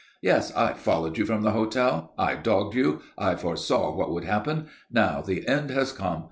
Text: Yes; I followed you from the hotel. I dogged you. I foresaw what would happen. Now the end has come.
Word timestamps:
Yes; 0.23 0.51
I 0.55 0.73
followed 0.73 1.19
you 1.19 1.27
from 1.27 1.43
the 1.43 1.51
hotel. 1.51 2.13
I 2.17 2.33
dogged 2.33 2.73
you. 2.73 3.01
I 3.19 3.35
foresaw 3.35 3.95
what 3.95 4.11
would 4.11 4.25
happen. 4.25 4.65
Now 4.91 5.21
the 5.21 5.47
end 5.47 5.69
has 5.69 5.91
come. 5.91 6.19